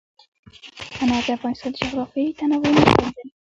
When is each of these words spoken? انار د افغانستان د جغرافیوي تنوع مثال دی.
انار 1.01 1.23
د 1.27 1.29
افغانستان 1.37 1.69
د 1.73 1.77
جغرافیوي 1.79 2.31
تنوع 2.37 2.59
مثال 2.75 3.11
دی. 3.15 3.23